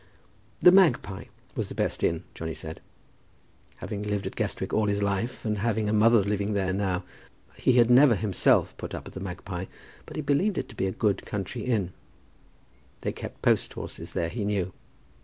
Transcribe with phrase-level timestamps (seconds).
[0.61, 2.81] "The Magpie" was the best inn, Johnny said.
[3.75, 7.03] Having lived at Guestwick all his life, and having a mother living there now,
[7.55, 9.65] he had never himself put up at "The Magpie,"
[10.07, 11.93] but he believed it to be a good country inn.
[13.01, 14.73] They kept post horses there, he knew.